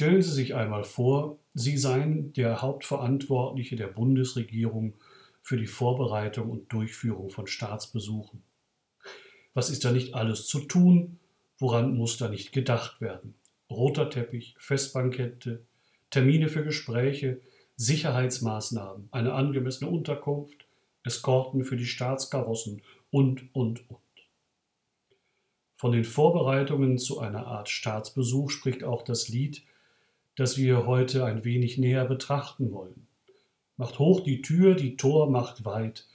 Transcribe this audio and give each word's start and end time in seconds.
Stellen 0.00 0.22
Sie 0.22 0.32
sich 0.32 0.54
einmal 0.54 0.82
vor, 0.82 1.36
Sie 1.52 1.76
seien 1.76 2.32
der 2.32 2.62
Hauptverantwortliche 2.62 3.76
der 3.76 3.88
Bundesregierung 3.88 4.94
für 5.42 5.58
die 5.58 5.66
Vorbereitung 5.66 6.48
und 6.48 6.72
Durchführung 6.72 7.28
von 7.28 7.46
Staatsbesuchen. 7.46 8.42
Was 9.52 9.68
ist 9.68 9.84
da 9.84 9.92
nicht 9.92 10.14
alles 10.14 10.46
zu 10.46 10.60
tun? 10.60 11.18
Woran 11.58 11.98
muss 11.98 12.16
da 12.16 12.30
nicht 12.30 12.52
gedacht 12.52 13.02
werden? 13.02 13.34
Roter 13.68 14.08
Teppich, 14.08 14.54
Festbankette, 14.56 15.66
Termine 16.08 16.48
für 16.48 16.64
Gespräche, 16.64 17.42
Sicherheitsmaßnahmen, 17.76 19.10
eine 19.10 19.34
angemessene 19.34 19.90
Unterkunft, 19.90 20.64
Eskorten 21.04 21.62
für 21.62 21.76
die 21.76 21.84
Staatskarossen 21.84 22.80
und, 23.10 23.54
und, 23.54 23.90
und. 23.90 24.00
Von 25.74 25.92
den 25.92 26.04
Vorbereitungen 26.04 26.96
zu 26.96 27.18
einer 27.18 27.46
Art 27.46 27.68
Staatsbesuch 27.68 28.50
spricht 28.50 28.82
auch 28.82 29.02
das 29.02 29.28
Lied, 29.28 29.62
das 30.40 30.56
wir 30.56 30.86
heute 30.86 31.26
ein 31.26 31.44
wenig 31.44 31.76
näher 31.76 32.06
betrachten 32.06 32.72
wollen. 32.72 33.06
Macht 33.76 33.98
hoch 33.98 34.20
die 34.20 34.40
Tür, 34.40 34.74
die 34.74 34.96
Tor 34.96 35.30
macht 35.30 35.66
weit. 35.66 36.08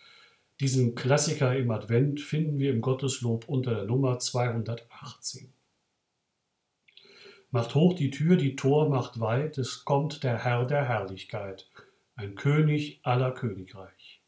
Diesen 0.60 0.96
Klassiker 0.96 1.56
im 1.56 1.70
Advent 1.70 2.20
finden 2.20 2.58
wir 2.58 2.72
im 2.72 2.82
Gotteslob 2.82 3.48
unter 3.48 3.76
der 3.76 3.84
Nummer 3.86 4.18
218. 4.18 5.54
Macht 7.52 7.76
hoch 7.76 7.94
die 7.94 8.10
Tür, 8.10 8.36
die 8.36 8.56
Tor 8.56 8.90
macht 8.90 9.20
weit, 9.20 9.60
es 9.60 9.86
kommt 9.86 10.24
der 10.24 10.44
Herr 10.44 10.66
der 10.66 10.88
Herrlichkeit, 10.88 11.70
ein 12.16 12.34
König 12.34 13.02
aller 13.04 13.32
Königreich. 13.32 14.22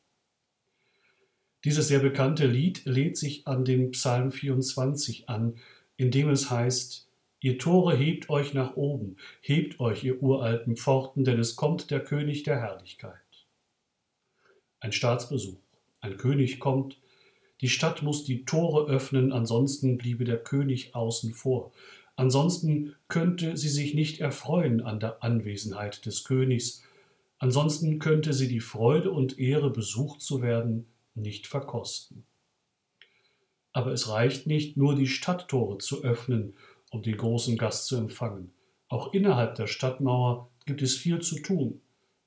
Dieses 1.63 1.87
sehr 1.87 1.99
bekannte 1.99 2.45
Lied 2.45 2.85
lädt 2.85 3.17
sich 3.17 3.47
an 3.47 3.65
den 3.65 3.89
Psalm 3.89 4.31
24 4.31 5.27
an, 5.27 5.57
in 5.95 6.11
dem 6.11 6.29
es 6.29 6.51
heißt, 6.51 7.06
Ihr 7.39 7.59
Tore 7.59 7.95
hebt 7.95 8.29
euch 8.29 8.53
nach 8.53 8.75
oben, 8.75 9.17
hebt 9.41 9.79
euch, 9.79 10.03
ihr 10.03 10.21
uralten 10.23 10.75
Pforten, 10.75 11.23
denn 11.23 11.39
es 11.39 11.55
kommt 11.55 11.91
der 11.91 12.03
König 12.03 12.43
der 12.43 12.59
Herrlichkeit. 12.59 13.13
Ein 14.79 14.91
Staatsbesuch, 14.91 15.59
ein 16.01 16.17
König 16.17 16.59
kommt, 16.59 16.97
die 17.61 17.69
Stadt 17.69 18.01
muss 18.01 18.23
die 18.23 18.45
Tore 18.45 18.89
öffnen, 18.89 19.31
ansonsten 19.31 19.97
bliebe 19.97 20.23
der 20.23 20.37
König 20.37 20.95
außen 20.95 21.33
vor. 21.33 21.71
Ansonsten 22.15 22.95
könnte 23.07 23.55
sie 23.57 23.69
sich 23.69 23.93
nicht 23.93 24.19
erfreuen 24.19 24.81
an 24.81 24.99
der 24.99 25.23
Anwesenheit 25.23 26.05
des 26.07 26.23
Königs, 26.23 26.83
ansonsten 27.37 27.99
könnte 27.99 28.33
sie 28.33 28.47
die 28.47 28.59
Freude 28.59 29.11
und 29.11 29.37
Ehre, 29.37 29.69
besucht 29.69 30.21
zu 30.21 30.41
werden, 30.41 30.87
nicht 31.13 31.45
verkosten. 31.45 32.25
Aber 33.73 33.91
es 33.91 34.09
reicht 34.09 34.47
nicht, 34.47 34.77
nur 34.77 34.95
die 34.95 35.07
Stadttore 35.07 35.77
zu 35.77 36.03
öffnen, 36.03 36.55
um 36.91 37.01
den 37.01 37.17
großen 37.17 37.57
Gast 37.57 37.87
zu 37.87 37.97
empfangen. 37.97 38.53
Auch 38.89 39.13
innerhalb 39.13 39.55
der 39.55 39.67
Stadtmauer 39.67 40.49
gibt 40.65 40.81
es 40.81 40.95
viel 40.95 41.19
zu 41.19 41.39
tun. 41.39 41.81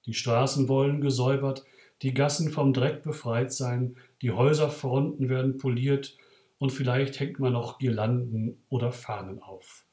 Die 0.06 0.14
Straßen 0.14 0.68
wollen 0.68 1.00
gesäubert, 1.00 1.64
die 2.02 2.14
Gassen 2.14 2.50
vom 2.50 2.72
Dreck 2.72 3.02
befreit 3.02 3.52
sein, 3.52 3.96
die 4.22 4.30
Häuserfronten 4.30 5.28
werden 5.28 5.58
poliert 5.58 6.16
und 6.58 6.70
vielleicht 6.70 7.20
hängt 7.20 7.38
man 7.38 7.52
noch 7.52 7.78
Girlanden 7.78 8.62
oder 8.68 8.92
Fahnen 8.92 9.42
auf. 9.42 9.86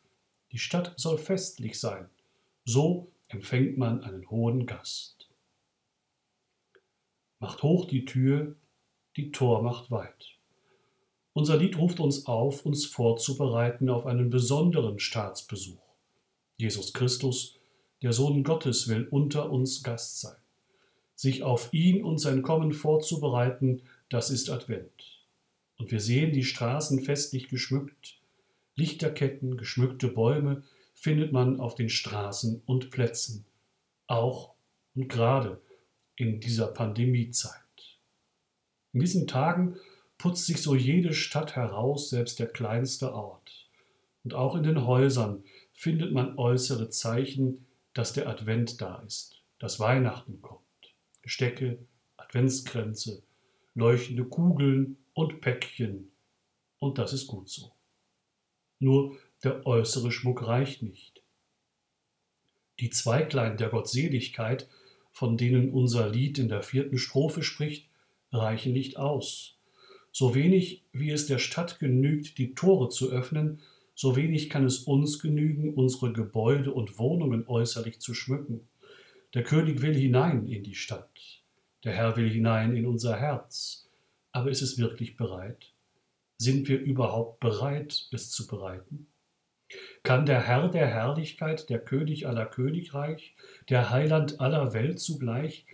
Die 0.51 0.59
Stadt 0.59 0.93
soll 0.97 1.17
festlich 1.17 1.79
sein. 1.79 2.09
So 2.63 3.11
empfängt 3.27 3.77
man 3.77 4.03
einen 4.03 4.29
hohen 4.29 4.65
Gast. 4.65 5.29
Macht 7.39 7.63
hoch 7.63 7.85
die 7.85 8.05
Tür, 8.05 8.55
die 9.15 9.31
Tor 9.31 9.61
macht 9.61 9.91
weit. 9.91 10.36
Unser 11.37 11.57
Lied 11.57 11.77
ruft 11.77 11.99
uns 11.99 12.25
auf, 12.25 12.65
uns 12.65 12.87
vorzubereiten 12.87 13.89
auf 13.89 14.07
einen 14.07 14.31
besonderen 14.31 14.97
Staatsbesuch. 14.97 15.77
Jesus 16.57 16.93
Christus, 16.93 17.59
der 18.01 18.11
Sohn 18.11 18.43
Gottes, 18.43 18.87
will 18.87 19.07
unter 19.11 19.51
uns 19.51 19.83
Gast 19.83 20.19
sein. 20.19 20.41
Sich 21.13 21.43
auf 21.43 21.71
ihn 21.73 22.03
und 22.03 22.17
sein 22.17 22.41
Kommen 22.41 22.73
vorzubereiten, 22.73 23.83
das 24.09 24.31
ist 24.31 24.49
Advent. 24.49 24.89
Und 25.77 25.91
wir 25.91 25.99
sehen 25.99 26.33
die 26.33 26.43
Straßen 26.43 27.03
festlich 27.03 27.49
geschmückt. 27.49 28.17
Lichterketten, 28.73 29.57
geschmückte 29.57 30.07
Bäume 30.07 30.63
findet 30.95 31.33
man 31.33 31.59
auf 31.59 31.75
den 31.75 31.89
Straßen 31.89 32.63
und 32.65 32.89
Plätzen. 32.89 33.45
Auch 34.07 34.55
und 34.95 35.07
gerade 35.07 35.61
in 36.15 36.39
dieser 36.39 36.65
Pandemiezeit. 36.65 37.61
In 38.91 39.01
diesen 39.01 39.27
Tagen 39.27 39.77
putzt 40.17 40.45
sich 40.45 40.61
so 40.61 40.75
jede 40.75 41.13
Stadt 41.13 41.55
heraus, 41.55 42.09
selbst 42.09 42.39
der 42.39 42.47
kleinste 42.47 43.13
Ort. 43.13 43.67
Und 44.23 44.33
auch 44.33 44.55
in 44.55 44.63
den 44.63 44.85
Häusern 44.85 45.43
findet 45.73 46.11
man 46.11 46.37
äußere 46.37 46.89
Zeichen, 46.89 47.65
dass 47.93 48.13
der 48.13 48.27
Advent 48.27 48.81
da 48.81 49.01
ist, 49.05 49.41
dass 49.59 49.79
Weihnachten 49.79 50.41
kommt. 50.41 50.61
Gestecke, 51.21 51.79
Adventskränze, 52.17 53.23
leuchtende 53.75 54.25
Kugeln 54.25 54.97
und 55.13 55.41
Päckchen. 55.41 56.11
Und 56.79 56.97
das 56.97 57.13
ist 57.13 57.27
gut 57.27 57.49
so. 57.49 57.71
Nur 58.79 59.17
der 59.43 59.65
äußere 59.65 60.11
Schmuck 60.11 60.45
reicht 60.45 60.83
nicht. 60.83 61.21
Die 62.79 62.89
Zweiglein 62.89 63.57
der 63.57 63.69
Gottseligkeit, 63.69 64.67
von 65.11 65.37
denen 65.37 65.71
unser 65.71 66.09
Lied 66.09 66.37
in 66.37 66.49
der 66.49 66.61
vierten 66.61 66.97
Strophe 66.97 67.41
spricht, 67.41 67.89
reichen 68.31 68.73
nicht 68.73 68.97
aus. 68.97 69.56
So 70.17 70.33
wenig 70.33 70.83
wie 70.93 71.11
es 71.11 71.27
der 71.27 71.37
Stadt 71.37 71.77
genügt, 71.77 72.39
die 72.39 72.55
Tore 72.55 72.89
zu 72.89 73.11
öffnen, 73.11 73.61
so 73.93 74.15
wenig 74.15 74.49
kann 74.49 74.65
es 74.65 74.79
uns 74.79 75.19
genügen, 75.19 75.75
unsere 75.75 76.11
Gebäude 76.11 76.73
und 76.73 76.97
Wohnungen 76.97 77.47
äußerlich 77.47 77.99
zu 77.99 78.15
schmücken. 78.15 78.67
Der 79.35 79.43
König 79.43 79.83
will 79.83 79.93
hinein 79.93 80.47
in 80.47 80.63
die 80.63 80.73
Stadt, 80.73 81.43
der 81.83 81.93
Herr 81.93 82.17
will 82.17 82.31
hinein 82.31 82.75
in 82.75 82.87
unser 82.87 83.15
Herz. 83.15 83.91
Aber 84.31 84.49
ist 84.49 84.63
es 84.63 84.79
wirklich 84.79 85.17
bereit? 85.17 85.71
Sind 86.39 86.67
wir 86.67 86.79
überhaupt 86.79 87.39
bereit, 87.39 88.07
es 88.11 88.31
zu 88.31 88.47
bereiten? 88.47 89.05
Kann 90.01 90.25
der 90.25 90.41
Herr 90.41 90.69
der 90.69 90.87
Herrlichkeit, 90.87 91.69
der 91.69 91.77
König 91.77 92.25
aller 92.25 92.47
Königreich, 92.47 93.35
der 93.69 93.91
Heiland 93.91 94.41
aller 94.41 94.73
Welt 94.73 94.99
zugleich 94.99 95.67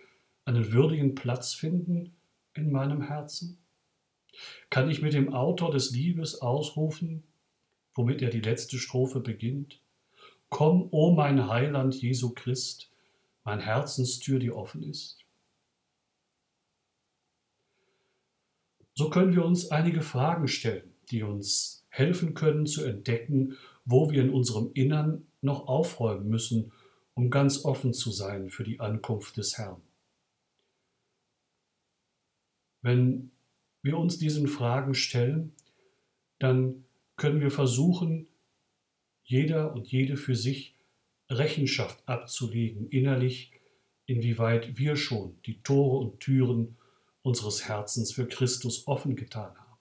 einen 0.44 0.74
würdigen 0.74 1.16
Platz 1.16 1.54
finden, 1.54 2.14
in 2.54 2.74
meinem 2.74 3.04
Herzen? 3.04 3.63
Kann 4.70 4.90
ich 4.90 5.02
mit 5.02 5.14
dem 5.14 5.34
Autor 5.34 5.72
des 5.72 5.92
Liebes 5.92 6.42
ausrufen, 6.42 7.24
womit 7.94 8.22
er 8.22 8.30
die 8.30 8.42
letzte 8.42 8.78
Strophe 8.78 9.20
beginnt? 9.20 9.80
Komm, 10.50 10.88
o 10.92 11.12
mein 11.12 11.48
Heiland 11.48 11.96
Jesu 11.96 12.34
Christ, 12.34 12.92
mein 13.44 13.60
Herzenstür, 13.60 14.40
die 14.40 14.52
offen 14.52 14.84
ist? 14.84 15.24
So 18.96 19.10
können 19.10 19.34
wir 19.34 19.44
uns 19.44 19.72
einige 19.72 20.02
Fragen 20.02 20.48
stellen, 20.48 20.94
die 21.10 21.24
uns 21.24 21.86
helfen 21.90 22.36
können 22.36 22.68
zu 22.68 22.84
entdecken, 22.84 23.58
wo 23.86 24.12
wir 24.12 24.22
in 24.22 24.30
unserem 24.30 24.72
Innern 24.74 25.26
noch 25.42 25.68
aufräumen 25.68 26.30
müssen, 26.30 26.72
um 27.16 27.30
ganz 27.30 27.66
offen 27.66 27.94
zu 27.94 28.12
sein 28.12 28.50
für 28.50 28.64
die 28.64 28.80
Ankunft 28.80 29.38
des 29.38 29.58
Herrn. 29.58 29.82
Wenn 32.82 33.32
wir 33.84 33.98
uns 33.98 34.18
diesen 34.18 34.48
Fragen 34.48 34.96
stellen, 34.96 35.54
dann 36.40 36.86
können 37.16 37.42
wir 37.42 37.52
versuchen, 37.52 38.28
jeder 39.24 39.74
und 39.74 39.88
jede 39.88 40.18
für 40.18 40.36
sich 40.36 40.76
Rechenschaft 41.30 42.02
abzulegen, 42.08 42.90
innerlich, 42.90 43.52
inwieweit 44.06 44.78
wir 44.78 44.96
schon 44.96 45.38
die 45.46 45.62
Tore 45.62 46.00
und 46.00 46.20
Türen 46.20 46.78
unseres 47.22 47.68
Herzens 47.68 48.12
für 48.12 48.28
Christus 48.28 48.88
offen 48.88 49.16
getan 49.16 49.56
haben. 49.56 49.80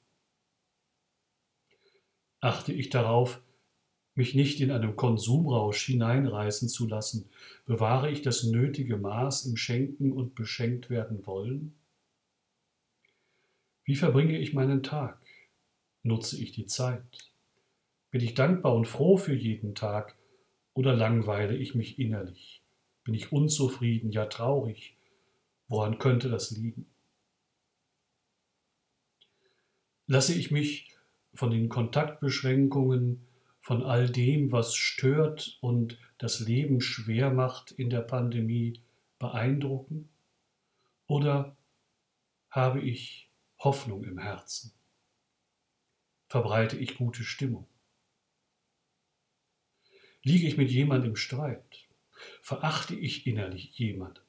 Achte 2.40 2.72
ich 2.72 2.90
darauf, 2.90 3.40
mich 4.14 4.34
nicht 4.34 4.60
in 4.60 4.70
einem 4.70 4.96
Konsumrausch 4.96 5.86
hineinreißen 5.86 6.68
zu 6.68 6.86
lassen, 6.86 7.30
bewahre 7.66 8.10
ich 8.10 8.22
das 8.22 8.44
nötige 8.44 8.96
Maß 8.96 9.46
im 9.46 9.56
Schenken 9.56 10.12
und 10.12 10.34
beschenkt 10.34 10.90
werden 10.90 11.26
wollen? 11.26 11.74
Wie 13.84 13.96
verbringe 13.96 14.38
ich 14.38 14.54
meinen 14.54 14.84
Tag? 14.84 15.20
Nutze 16.04 16.40
ich 16.40 16.52
die 16.52 16.66
Zeit? 16.66 17.32
Bin 18.10 18.20
ich 18.20 18.34
dankbar 18.34 18.74
und 18.74 18.86
froh 18.86 19.16
für 19.16 19.34
jeden 19.34 19.74
Tag 19.74 20.16
oder 20.72 20.94
langweile 20.94 21.56
ich 21.56 21.74
mich 21.74 21.98
innerlich? 21.98 22.62
Bin 23.02 23.14
ich 23.14 23.32
unzufrieden, 23.32 24.12
ja 24.12 24.26
traurig? 24.26 24.96
Woran 25.66 25.98
könnte 25.98 26.28
das 26.28 26.52
liegen? 26.52 26.86
Lasse 30.06 30.34
ich 30.34 30.50
mich 30.52 30.94
von 31.34 31.50
den 31.50 31.68
Kontaktbeschränkungen, 31.68 33.26
von 33.60 33.82
all 33.82 34.10
dem, 34.10 34.52
was 34.52 34.76
stört 34.76 35.58
und 35.60 35.98
das 36.18 36.38
Leben 36.40 36.80
schwer 36.80 37.30
macht 37.30 37.72
in 37.72 37.90
der 37.90 38.02
Pandemie, 38.02 38.80
beeindrucken? 39.18 40.08
Oder 41.06 41.56
habe 42.50 42.80
ich 42.80 43.31
Hoffnung 43.64 44.02
im 44.02 44.18
Herzen? 44.18 44.72
Verbreite 46.26 46.76
ich 46.76 46.96
gute 46.96 47.22
Stimmung? 47.22 47.68
Liege 50.24 50.48
ich 50.48 50.56
mit 50.56 50.68
jemandem 50.68 51.10
im 51.10 51.16
Streit? 51.16 51.88
Verachte 52.40 52.96
ich 52.96 53.24
innerlich 53.26 53.78
jemanden? 53.78 54.20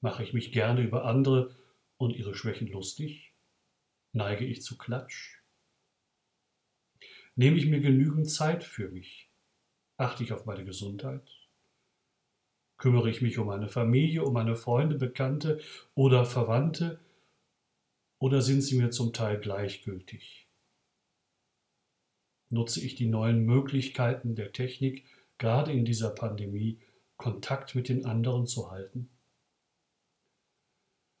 Mache 0.00 0.22
ich 0.22 0.32
mich 0.32 0.50
gerne 0.50 0.80
über 0.80 1.04
andere 1.04 1.54
und 1.98 2.16
ihre 2.16 2.34
Schwächen 2.34 2.66
lustig? 2.68 3.34
Neige 4.12 4.46
ich 4.46 4.62
zu 4.62 4.78
Klatsch? 4.78 5.40
Nehme 7.36 7.58
ich 7.58 7.66
mir 7.66 7.80
genügend 7.80 8.30
Zeit 8.30 8.64
für 8.64 8.88
mich? 8.88 9.28
Achte 9.98 10.24
ich 10.24 10.32
auf 10.32 10.46
meine 10.46 10.64
Gesundheit? 10.64 11.28
Kümmere 12.78 13.10
ich 13.10 13.20
mich 13.20 13.38
um 13.38 13.46
meine 13.46 13.68
Familie, 13.68 14.24
um 14.24 14.32
meine 14.32 14.56
Freunde, 14.56 14.96
Bekannte 14.96 15.60
oder 15.94 16.24
Verwandte? 16.24 17.03
Oder 18.24 18.40
sind 18.40 18.62
sie 18.62 18.76
mir 18.76 18.88
zum 18.88 19.12
Teil 19.12 19.38
gleichgültig? 19.38 20.48
Nutze 22.48 22.80
ich 22.80 22.94
die 22.94 23.04
neuen 23.04 23.44
Möglichkeiten 23.44 24.34
der 24.34 24.50
Technik, 24.50 25.04
gerade 25.36 25.72
in 25.72 25.84
dieser 25.84 26.08
Pandemie, 26.08 26.80
Kontakt 27.18 27.74
mit 27.74 27.90
den 27.90 28.06
anderen 28.06 28.46
zu 28.46 28.70
halten? 28.70 29.10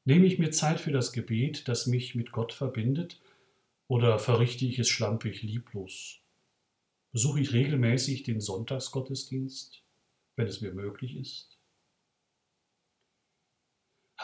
Nehme 0.06 0.24
ich 0.24 0.38
mir 0.38 0.50
Zeit 0.50 0.80
für 0.80 0.92
das 0.92 1.12
Gebet, 1.12 1.68
das 1.68 1.86
mich 1.86 2.14
mit 2.14 2.32
Gott 2.32 2.54
verbindet, 2.54 3.20
oder 3.86 4.18
verrichte 4.18 4.64
ich 4.64 4.78
es 4.78 4.88
schlampig 4.88 5.42
lieblos? 5.42 6.22
Besuche 7.12 7.40
ich 7.40 7.52
regelmäßig 7.52 8.22
den 8.22 8.40
Sonntagsgottesdienst, 8.40 9.84
wenn 10.36 10.46
es 10.46 10.62
mir 10.62 10.72
möglich 10.72 11.16
ist? 11.16 11.60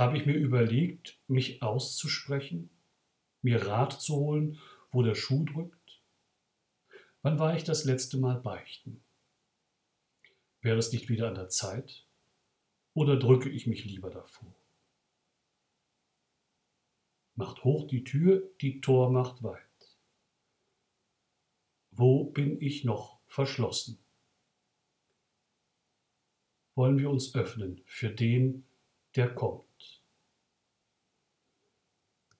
Habe 0.00 0.16
ich 0.16 0.24
mir 0.24 0.32
überlegt, 0.32 1.18
mich 1.28 1.60
auszusprechen, 1.60 2.70
mir 3.42 3.66
Rat 3.66 4.00
zu 4.00 4.16
holen, 4.16 4.58
wo 4.90 5.02
der 5.02 5.14
Schuh 5.14 5.44
drückt? 5.44 6.00
Wann 7.20 7.38
war 7.38 7.54
ich 7.54 7.64
das 7.64 7.84
letzte 7.84 8.16
Mal 8.16 8.40
beichten? 8.40 9.04
Wäre 10.62 10.78
es 10.78 10.90
nicht 10.94 11.10
wieder 11.10 11.28
an 11.28 11.34
der 11.34 11.50
Zeit? 11.50 12.06
Oder 12.94 13.18
drücke 13.18 13.50
ich 13.50 13.66
mich 13.66 13.84
lieber 13.84 14.08
davor? 14.08 14.56
Macht 17.34 17.62
hoch 17.64 17.86
die 17.86 18.02
Tür, 18.02 18.50
die 18.62 18.80
Tor 18.80 19.10
macht 19.10 19.42
weit. 19.42 19.60
Wo 21.90 22.24
bin 22.24 22.58
ich 22.62 22.84
noch 22.84 23.20
verschlossen? 23.26 23.98
Wollen 26.74 26.96
wir 26.96 27.10
uns 27.10 27.34
öffnen 27.34 27.82
für 27.84 28.08
den, 28.08 28.64
der 29.16 29.34
kommt. 29.34 29.99